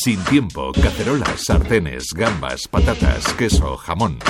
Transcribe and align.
Sin 0.00 0.22
tiempo, 0.26 0.70
cacerolas, 0.80 1.44
sartenes, 1.44 2.14
gambas, 2.14 2.68
patatas, 2.68 3.34
queso, 3.34 3.76
jamón. 3.78 4.20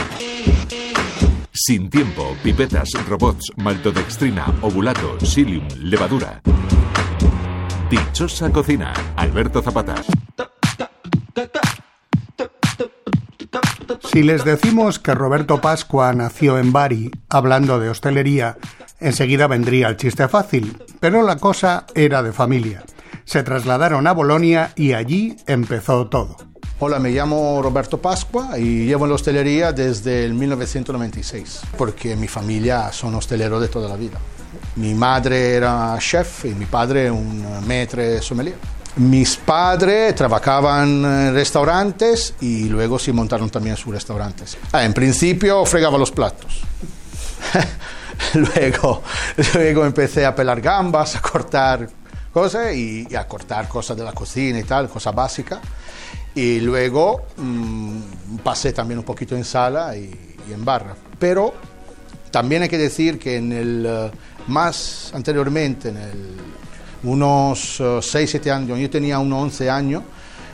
Sin 1.53 1.91
tiempo, 1.91 2.35
pipetas, 2.43 2.89
robots, 3.07 3.53
maltodextrina, 3.57 4.47
ovulato, 4.63 5.19
psyllium, 5.21 5.69
levadura. 5.83 6.41
Dichosa 7.91 8.51
cocina, 8.51 8.95
Alberto 9.17 9.61
Zapata. 9.61 9.97
Si 14.11 14.23
les 14.23 14.47
decimos 14.47 14.99
que 14.99 15.15
Roberto 15.15 15.61
Pascua 15.61 16.15
nació 16.15 16.59
en 16.59 16.73
Bari, 16.73 17.11
hablando 17.29 17.79
de 17.79 17.91
hostelería, 17.91 18.57
enseguida 19.01 19.47
vendría 19.47 19.89
el 19.89 19.99
chiste 19.99 20.29
fácil, 20.29 20.83
pero 20.99 21.23
la 21.23 21.37
cosa 21.37 21.85
era 21.95 22.23
de 22.23 22.33
familia. 22.33 22.85
Se 23.29 23.43
trasladaron 23.43 24.07
a 24.07 24.13
Bolonia 24.13 24.73
y 24.75 24.95
allí 24.95 25.37
empezó 25.47 26.07
todo. 26.07 26.35
Hola, 26.79 26.99
me 26.99 27.11
llamo 27.11 27.61
Roberto 27.63 28.01
Pascua 28.01 28.59
y 28.59 28.87
llevo 28.87 29.05
en 29.05 29.11
la 29.11 29.17
hostelería 29.17 29.71
desde 29.71 30.25
el 30.25 30.33
1996, 30.33 31.61
porque 31.77 32.17
mi 32.17 32.27
familia 32.27 32.91
son 32.91 33.15
hosteleros 33.17 33.61
de 33.61 33.69
toda 33.69 33.87
la 33.87 33.97
vida. 33.97 34.17
Mi 34.77 34.95
madre 34.95 35.57
era 35.57 35.95
chef 35.99 36.47
y 36.47 36.55
mi 36.55 36.65
padre 36.65 37.11
un 37.11 37.45
maître 37.67 38.23
sommelier. 38.23 38.57
Mis 38.97 39.37
padres 39.37 40.15
trabajaban 40.15 41.05
en 41.05 41.35
restaurantes 41.35 42.35
y 42.41 42.71
luego 42.71 42.99
se 42.99 43.13
montaron 43.13 43.51
también 43.51 43.77
sus 43.77 43.93
restaurantes. 43.93 44.57
Ah, 44.73 44.85
en 44.85 44.95
principio 44.95 45.67
fregaba 45.67 45.99
los 45.99 46.13
platos. 46.13 46.63
luego, 48.33 49.03
luego 49.53 49.85
empecé 49.85 50.25
a 50.25 50.35
pelar 50.35 50.63
gambas, 50.63 51.15
a 51.15 51.21
cortar 51.21 51.98
cosas 52.33 52.75
y, 52.75 53.15
a 53.15 53.27
cortar 53.27 53.69
cosas 53.69 53.97
de 53.97 54.05
la 54.05 54.13
cocina 54.13 54.59
y 54.59 54.65
tal, 54.65 54.89
cosas 54.89 55.15
básicas. 55.15 55.61
Y 56.35 56.61
luego 56.61 57.23
mmm, 57.37 58.01
pasé 58.43 58.73
también 58.73 58.99
un 58.99 59.05
poquito 59.05 59.35
en 59.37 59.45
sala 59.45 59.97
y, 59.97 60.37
y, 60.49 60.53
en 60.53 60.65
barra. 60.65 60.95
Pero 61.19 61.55
también 62.31 62.63
hay 62.63 62.69
que 62.69 62.79
decir 62.79 63.19
que 63.19 63.37
en 63.37 63.53
el 63.53 63.87
uh, 63.87 64.51
más 64.51 65.11
anteriormente, 65.15 65.89
en 65.89 65.97
el, 65.97 66.37
unos 67.03 67.81
uh, 67.81 67.99
6-7 67.99 68.51
años, 68.51 68.79
yo 68.79 68.91
tenía 68.91 69.19
unos 69.19 69.43
11 69.45 69.71
años, 69.71 70.03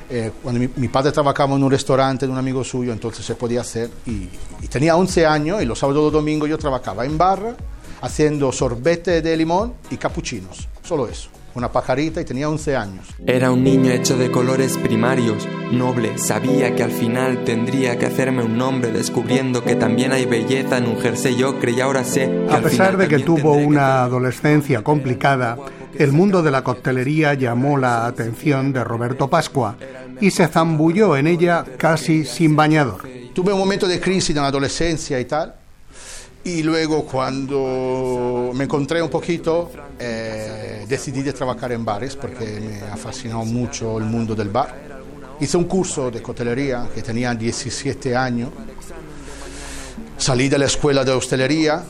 eh, 0.09 0.31
cuando 0.43 0.61
mi, 0.61 0.69
mi, 0.77 0.89
padre 0.89 1.13
trabajaba 1.13 1.55
en 1.57 1.63
un 1.63 1.70
restaurante 1.70 2.27
de 2.27 2.33
un 2.33 2.39
amigo 2.39 2.63
suyo, 2.63 2.93
entonces 2.93 3.25
se 3.25 3.35
podía 3.35 3.63
hacer. 3.63 3.91
Y, 4.07 4.29
y 4.63 4.69
tenía 4.69 4.97
11 4.97 5.27
años 5.27 5.63
y 5.63 5.67
los 5.67 5.79
sábados 5.79 6.01
y 6.01 6.05
los 6.05 6.13
domingos 6.13 6.48
yo 6.48 6.59
trabajaba 6.59 7.05
en 7.05 7.19
barra 7.19 7.55
haciendo 8.03 8.53
sorbete 8.53 9.23
de 9.23 9.37
limón 9.37 9.75
y 9.91 9.97
capuchinos, 9.97 10.69
solo 10.83 11.09
eso 11.09 11.31
una 11.55 11.71
pajarita 11.71 12.21
y 12.21 12.25
tenía 12.25 12.49
11 12.49 12.77
años. 12.77 13.07
Era 13.27 13.51
un 13.51 13.63
niño 13.65 13.91
hecho 13.91 14.17
de 14.17 14.31
colores 14.31 14.77
primarios, 14.79 15.49
noble, 15.71 16.19
sabía 16.19 16.75
que 16.75 16.83
al 16.83 16.91
final 16.91 17.45
tendría 17.45 17.99
que 17.99 18.07
hacerme 18.07 18.43
un 18.43 18.57
nombre 18.59 18.91
descubriendo 18.91 19.63
que 19.63 19.77
también 19.77 20.13
hay 20.13 20.27
belleza 20.27 20.79
en 20.79 20.87
un 20.87 21.01
jersey 21.01 21.43
ocre 21.43 21.73
y 21.73 21.81
ahora 21.81 22.05
sé 22.05 22.31
que 22.49 22.55
A 22.55 22.61
pesar 22.61 22.97
de 22.97 23.09
que 23.09 23.19
tuvo 23.21 23.55
una 23.55 24.03
adolescencia 24.05 24.83
complicada, 24.83 25.57
el 25.97 26.13
mundo 26.13 26.43
de 26.43 26.51
la 26.51 26.65
coctelería 26.65 27.35
llamó 27.35 27.79
la 27.79 28.07
atención 28.07 28.73
de 28.73 28.83
Roberto 28.83 29.29
Pascua 29.29 29.77
y 30.21 30.31
se 30.31 30.47
zambulló 30.49 31.17
en 31.17 31.27
ella 31.27 31.65
casi 31.77 32.25
sin 32.25 32.57
bañador. 32.57 33.03
Tuve 33.33 33.53
un 33.53 33.59
momento 33.59 33.87
de 33.87 34.01
crisis 34.01 34.31
en 34.31 34.43
la 34.43 34.49
adolescencia 34.49 35.19
y 35.21 35.25
tal, 35.25 35.55
y 36.45 36.62
luego 36.62 37.05
cuando 37.06 38.50
me 38.55 38.64
encontré 38.64 39.00
un 39.00 39.09
poquito, 39.09 39.70
eh, 39.98 40.84
decidí 40.86 41.23
de 41.23 41.33
trabajar 41.33 41.73
en 41.73 41.84
bares 41.84 42.17
porque 42.17 42.81
me 42.91 42.97
fascinó 42.98 43.45
mucho 43.45 43.98
el 43.98 44.05
mundo 44.05 44.34
del 44.34 44.51
bar. 44.51 44.75
Hice 45.41 45.56
un 45.56 45.64
curso 45.64 46.11
de 46.11 46.20
coctelería 46.20 46.89
que 46.95 47.03
tenía 47.03 47.34
17 47.34 48.14
años. 48.14 48.51
Salí 50.19 50.48
de 50.48 50.59
la 50.59 50.67
escuela 50.67 51.02
de 51.02 51.13
hostelería 51.13 51.83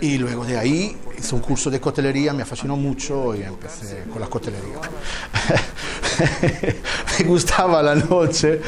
y 0.00 0.16
luego 0.18 0.44
de 0.44 0.58
ahí 0.58 0.96
hice 1.18 1.34
un 1.34 1.40
curso 1.42 1.70
de 1.70 1.80
coctelería, 1.80 2.32
me 2.32 2.44
fascinó 2.44 2.76
mucho 2.76 3.34
y 3.34 3.42
empecé 3.42 4.04
con 4.10 4.20
la 4.20 4.26
coctelería. 4.26 4.80
me 7.18 7.24
gustaba 7.26 7.82
la 7.82 7.94
noche 7.94 8.60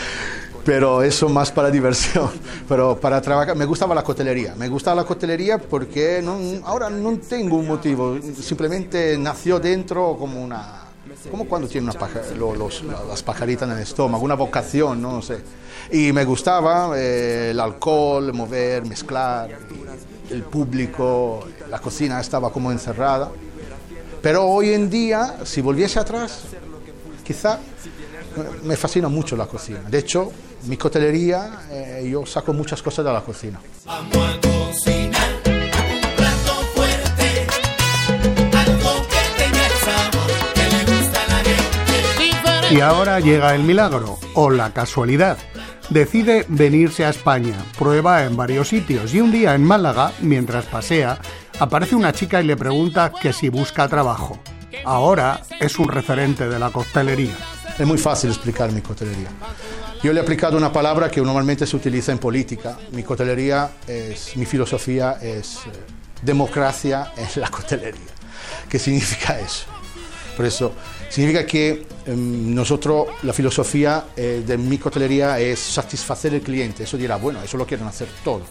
pero 0.67 1.01
eso 1.05 1.29
más 1.29 1.53
para 1.53 1.71
diversión. 1.71 2.29
Pero 2.69 2.99
para 2.99 3.23
trabajar, 3.23 3.57
me 3.57 3.65
gustaba 3.65 3.95
la 3.95 4.03
coctelería. 4.03 4.57
Me 4.57 4.69
gustaba 4.69 4.97
la 4.97 5.05
coctelería 5.05 5.59
porque 5.59 6.21
no, 6.21 6.37
ahora 6.65 6.91
no 6.91 7.17
tengo 7.19 7.57
un 7.57 7.69
motivo, 7.69 8.19
simplemente 8.43 9.17
nació 9.17 9.61
dentro 9.61 10.17
como 10.19 10.43
una. 10.43 10.83
Como 11.31 11.47
cuando 11.47 11.69
tiene 11.69 11.89
una 11.89 11.99
paja, 11.99 12.21
los, 12.37 12.83
las 12.83 13.23
pajaritas 13.23 13.69
en 13.69 13.77
el 13.77 13.83
estómago, 13.83 14.25
una 14.25 14.35
vocación, 14.35 15.01
no 15.01 15.23
sé. 15.23 15.39
Y 15.93 16.13
me 16.13 16.25
gustaba 16.25 16.93
eh, 16.97 17.51
el 17.53 17.61
alcohol, 17.61 18.33
mover, 18.33 18.85
mezclar, 18.85 19.49
el 20.31 20.43
público, 20.43 21.47
la 21.71 21.79
cocina 21.79 22.21
estaba 22.21 22.51
como 22.53 22.73
encerrada. 22.73 23.31
Pero 24.21 24.45
hoy 24.45 24.71
en 24.71 24.91
día, 24.91 25.37
si 25.45 25.61
volviese 25.61 26.01
atrás, 26.01 26.43
quizá 27.25 27.61
me 28.63 28.77
fascina 28.77 29.09
mucho 29.09 29.37
la 29.37 29.47
cocina. 29.47 29.81
De 29.89 29.99
hecho, 29.99 30.33
mi 30.65 30.77
coctelería, 30.77 31.61
eh, 31.71 32.09
yo 32.11 32.27
saco 32.27 32.53
muchas 32.53 32.83
cosas 32.83 33.05
de 33.05 33.13
la 33.13 33.21
cocina. 33.21 33.61
Vamos 33.85 34.17
a 34.17 34.41
cocinar 34.41 35.31
un 35.47 36.17
plato 36.17 36.53
fuerte, 36.75 37.47
algo 38.57 39.07
que 39.09 39.43
tenga 39.43 39.67
el 39.67 39.73
sabor 39.85 40.31
que 40.55 40.63
le 40.63 40.97
gusta 40.97 41.23
a 41.23 41.29
la 41.29 41.39
gente. 41.45 42.75
Y 42.75 42.81
ahora 42.81 43.21
llega 43.21 43.55
el 43.55 43.63
milagro, 43.63 44.19
o 44.35 44.51
la 44.51 44.73
casualidad. 44.73 45.39
Decide 45.89 46.45
venirse 46.49 47.05
a 47.05 47.11
España, 47.11 47.57
prueba 47.79 48.25
en 48.25 48.37
varios 48.37 48.69
sitios 48.69 49.15
y 49.15 49.21
un 49.21 49.31
día 49.31 49.55
en 49.55 49.63
Málaga, 49.63 50.11
mientras 50.21 50.65
pasea, 50.65 51.21
aparece 51.61 51.95
una 51.95 52.13
chica 52.13 52.43
y 52.43 52.45
le 52.45 52.57
pregunta 52.57 53.13
que 53.21 53.33
si 53.33 53.51
busca 53.51 53.87
trabajo. 53.87 54.41
Ahora 54.85 55.43
es 55.61 55.79
un 55.79 55.89
referente 55.89 56.49
de 56.49 56.59
la 56.59 56.71
coctelería. 56.71 57.37
Es 57.79 57.87
muy 57.87 57.99
fácil 57.99 58.31
explicar 58.31 58.73
mi 58.73 58.81
coctelería. 58.81 59.29
Yo 60.03 60.13
le 60.13 60.21
he 60.21 60.23
aplicado 60.23 60.57
una 60.57 60.73
palabra 60.73 61.11
que 61.11 61.21
normalmente 61.21 61.67
se 61.67 61.77
utiliza 61.77 62.11
en 62.11 62.19
política. 62.19 62.79
Mi 62.93 63.03
coctelería 63.03 63.71
es, 63.87 64.35
mi 64.37 64.47
filosofía 64.47 65.19
es 65.21 65.57
eh, 65.57 65.71
democracia 66.23 67.13
en 67.17 67.41
la 67.41 67.49
coctelería. 67.51 68.15
¿Qué 68.69 68.79
significa 68.79 69.39
eso? 69.39 69.67
Por 70.37 70.47
eso, 70.47 70.73
significa 71.11 71.45
que 71.45 71.71
eh, 72.07 72.15
nosotros, 72.17 73.09
la 73.23 73.35
filosofía 73.35 74.07
eh, 74.17 74.43
de 74.47 74.57
mi 74.57 74.79
coctelería 74.79 75.39
es 75.39 75.59
satisfacer 75.59 76.33
al 76.33 76.41
cliente. 76.41 76.85
Eso 76.85 76.97
dirá, 76.97 77.17
bueno, 77.17 77.43
eso 77.43 77.59
lo 77.59 77.67
quieren 77.67 77.87
hacer 77.87 78.09
todo. 78.25 78.43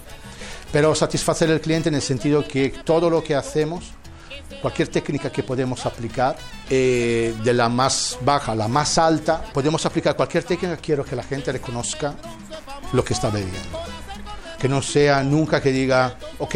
Pero 0.71 0.93
satisfacer 0.93 1.49
al 1.49 1.61
cliente 1.61 1.89
en 1.89 1.95
el 1.95 2.01
sentido 2.01 2.47
que 2.47 2.69
todo 2.83 3.09
lo 3.09 3.23
que 3.23 3.33
hacemos 3.33 3.91
cualquier 4.61 4.87
técnica 4.87 5.31
que 5.31 5.43
podemos 5.43 5.85
aplicar, 5.85 6.35
eh, 6.69 7.33
de 7.43 7.53
la 7.53 7.69
más 7.69 8.17
baja 8.21 8.53
a 8.53 8.55
la 8.55 8.67
más 8.67 8.97
alta, 8.97 9.41
podemos 9.53 9.85
aplicar 9.85 10.15
cualquier 10.15 10.43
técnica, 10.43 10.77
quiero 10.77 11.03
que 11.05 11.15
la 11.15 11.23
gente 11.23 11.51
reconozca 11.51 12.15
lo 12.93 13.03
que 13.03 13.13
está 13.13 13.29
bebiendo. 13.29 13.79
Que 14.59 14.69
no 14.69 14.81
sea 14.81 15.23
nunca 15.23 15.61
que 15.61 15.71
diga, 15.71 16.17
ok, 16.39 16.55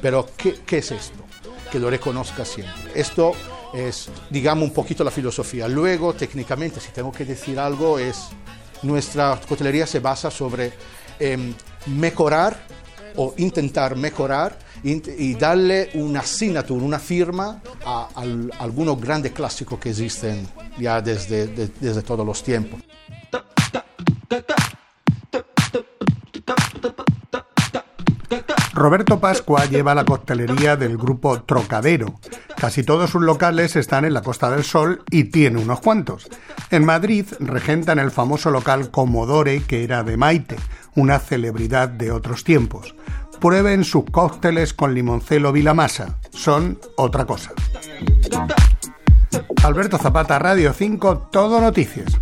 pero 0.00 0.28
¿qué, 0.36 0.78
es 0.78 0.90
esto? 0.90 1.24
Que 1.70 1.78
lo 1.78 1.90
reconozca 1.90 2.44
siempre. 2.44 2.92
Esto 2.94 3.32
es, 3.72 4.08
digamos, 4.30 4.68
un 4.68 4.74
poquito 4.74 5.04
la 5.04 5.10
filosofía. 5.10 5.68
Luego, 5.68 6.14
técnicamente, 6.14 6.80
si 6.80 6.90
tengo 6.90 7.12
que 7.12 7.24
decir 7.24 7.58
algo, 7.58 7.98
es 7.98 8.28
nuestra 8.82 9.40
coctelería 9.48 9.86
se 9.86 10.00
basa 10.00 10.30
sobre 10.30 10.72
eh, 11.18 11.54
mejorar 11.86 12.66
o 13.16 13.34
intentar 13.38 13.96
mejorar 13.96 14.58
y 14.84 15.34
darle 15.34 15.90
una 15.94 16.22
signature, 16.22 16.84
una 16.84 16.98
firma 16.98 17.62
a, 17.86 18.08
a, 18.14 18.62
algunos 18.62 19.00
grandes 19.00 19.32
clásicos 19.32 19.78
que 19.78 19.90
existen 19.90 20.46
ya 20.78 21.00
desde, 21.00 21.46
de, 21.46 21.70
desde 21.80 22.02
todos 22.02 22.26
los 22.26 22.42
tiempos. 22.42 22.80
Roberto 28.74 29.20
Pascua 29.20 29.66
lleva 29.66 29.94
la 29.94 30.04
coctelería 30.04 30.76
del 30.76 30.98
grupo 30.98 31.40
Trocadero. 31.42 32.18
Casi 32.56 32.82
todos 32.82 33.10
sus 33.10 33.22
locales 33.22 33.76
están 33.76 34.04
en 34.04 34.12
la 34.12 34.22
Costa 34.22 34.50
del 34.50 34.64
Sol 34.64 35.04
y 35.10 35.24
tiene 35.24 35.60
unos 35.60 35.80
cuantos. 35.80 36.28
En 36.70 36.84
Madrid 36.84 37.24
regentan 37.38 38.00
el 38.00 38.10
famoso 38.10 38.50
local 38.50 38.90
Comodore, 38.90 39.62
que 39.62 39.84
era 39.84 40.02
de 40.02 40.16
Maite, 40.16 40.56
una 40.96 41.20
celebridad 41.20 41.88
de 41.88 42.10
otros 42.10 42.42
tiempos. 42.42 42.94
Prueben 43.44 43.84
sus 43.84 44.04
cócteles 44.10 44.72
con 44.72 44.94
limoncelo 44.94 45.52
Vilamasa. 45.52 46.18
Son 46.30 46.78
otra 46.96 47.26
cosa. 47.26 47.52
Alberto 49.62 49.98
Zapata, 49.98 50.38
Radio 50.38 50.72
5, 50.72 51.28
Todo 51.30 51.60
Noticias. 51.60 52.18